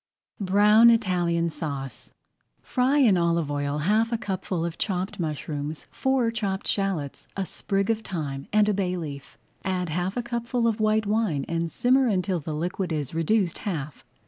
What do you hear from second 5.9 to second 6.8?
four chopped